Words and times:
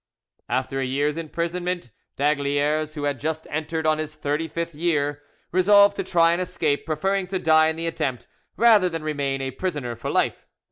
After 0.49 0.79
a 0.79 0.83
year's 0.83 1.15
imprisonment, 1.15 1.91
d'Aygaliers, 2.17 2.95
who 2.95 3.03
had 3.03 3.19
just 3.19 3.45
entered 3.51 3.85
on 3.85 3.99
his 3.99 4.15
thirty 4.15 4.47
fifth 4.47 4.73
year, 4.73 5.21
resolved 5.51 5.95
to 5.97 6.03
try 6.03 6.33
and 6.33 6.41
escape, 6.41 6.87
preferring 6.87 7.27
to 7.27 7.37
die 7.37 7.67
in 7.67 7.75
the 7.75 7.85
attempt 7.85 8.25
rather 8.57 8.89
than 8.89 9.03
remain 9.03 9.41
a 9.41 9.51
prisoner 9.51 9.95
for 9.95 10.09
life. 10.09 10.47